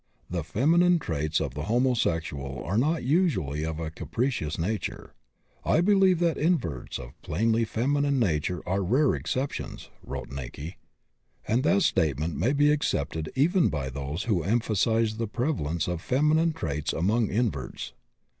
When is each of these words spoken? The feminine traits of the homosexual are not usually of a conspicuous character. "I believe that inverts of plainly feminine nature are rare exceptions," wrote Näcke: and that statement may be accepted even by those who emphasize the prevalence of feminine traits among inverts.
The 0.31 0.43
feminine 0.43 0.97
traits 0.97 1.39
of 1.39 1.53
the 1.53 1.65
homosexual 1.65 2.63
are 2.65 2.75
not 2.75 3.03
usually 3.03 3.63
of 3.63 3.79
a 3.79 3.91
conspicuous 3.91 4.55
character. 4.55 5.13
"I 5.63 5.79
believe 5.81 6.17
that 6.21 6.39
inverts 6.39 6.97
of 6.97 7.21
plainly 7.21 7.65
feminine 7.65 8.17
nature 8.17 8.67
are 8.67 8.81
rare 8.81 9.13
exceptions," 9.13 9.91
wrote 10.01 10.31
Näcke: 10.31 10.73
and 11.47 11.61
that 11.61 11.83
statement 11.83 12.35
may 12.35 12.51
be 12.53 12.71
accepted 12.71 13.31
even 13.35 13.69
by 13.69 13.91
those 13.91 14.23
who 14.23 14.41
emphasize 14.41 15.17
the 15.17 15.27
prevalence 15.27 15.87
of 15.87 16.01
feminine 16.01 16.53
traits 16.53 16.93
among 16.93 17.29
inverts. 17.29 17.93